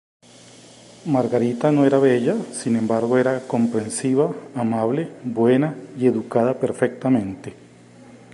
Margarita 1.15 1.71
no 1.71 1.85
era 1.85 1.99
bella, 1.99 2.35
sin 2.53 2.75
embargo 2.75 3.19
era 3.19 3.41
comprensiva, 3.47 4.33
amable, 4.55 5.11
buena 5.23 5.75
y 5.95 6.07
educada 6.07 6.55
perfectamente. 6.59 7.53